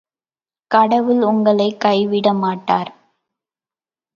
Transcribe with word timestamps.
கடவுள் 0.71 1.21
உங்களைக் 1.21 1.79
கைவிடமாட்டார்! 1.85 2.91